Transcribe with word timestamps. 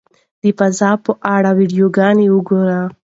د 0.41 0.43
فضا 0.57 0.91
په 1.05 1.11
اړه 1.35 1.49
ویډیوګانې 1.57 2.25
وګورئ. 2.31 2.79